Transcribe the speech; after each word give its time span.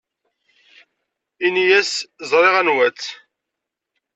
Ini-as 1.45 1.91
ẓriɣ 2.29 2.53
anwa-tt. 2.61 3.03